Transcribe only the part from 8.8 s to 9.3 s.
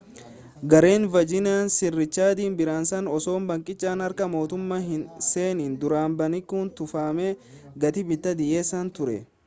ture